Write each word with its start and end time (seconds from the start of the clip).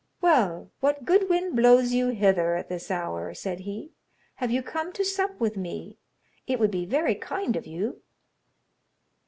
"Well, 0.19 0.71
what 0.79 1.05
good 1.05 1.29
wind 1.29 1.55
blows 1.55 1.93
you 1.93 2.07
hither 2.09 2.55
at 2.55 2.69
this 2.69 2.89
hour?" 2.89 3.35
said 3.35 3.59
he; 3.59 3.91
"have 4.37 4.49
you 4.49 4.63
come 4.63 4.91
to 4.93 5.05
sup 5.05 5.39
with 5.39 5.55
me? 5.55 5.99
It 6.47 6.59
would 6.59 6.71
be 6.71 6.87
very 6.87 7.13
kind 7.13 7.55
of 7.55 7.67
you." 7.67 8.01